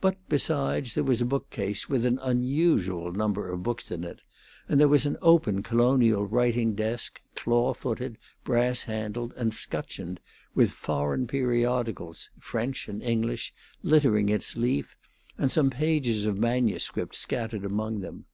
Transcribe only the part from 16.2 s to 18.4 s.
of manuscript scattered among them.